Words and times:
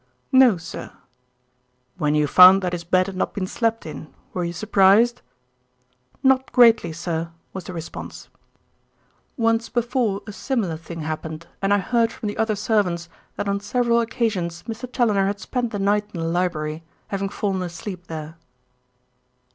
"No, 0.31 0.57
sir." 0.57 0.91
"When 1.99 2.15
you 2.15 2.25
found 2.25 2.63
that 2.63 2.73
his 2.73 2.83
bed 2.83 3.05
had 3.05 3.15
not 3.15 3.35
been 3.35 3.45
slept 3.45 3.85
in 3.85 4.11
were 4.33 4.43
you 4.43 4.51
surprised?" 4.51 5.21
"Not 6.23 6.51
greatly, 6.51 6.91
sir," 6.91 7.29
was 7.53 7.65
the 7.65 7.73
response. 7.73 8.27
"Once 9.37 9.69
before 9.69 10.21
a 10.25 10.31
similar 10.33 10.75
thing 10.75 11.01
happened, 11.01 11.45
and 11.61 11.71
I 11.71 11.77
heard 11.77 12.11
from 12.11 12.25
the 12.25 12.37
other 12.39 12.55
servants 12.55 13.09
that 13.35 13.47
on 13.47 13.59
several 13.59 13.99
occasions 14.01 14.63
Mr. 14.63 14.91
Challoner 14.91 15.27
had 15.27 15.39
spent 15.39 15.71
the 15.71 15.77
night 15.77 16.09
in 16.15 16.19
the 16.21 16.25
library, 16.27 16.81
having 17.09 17.29
fallen 17.29 17.61
asleep 17.61 18.07
there." 18.07 18.37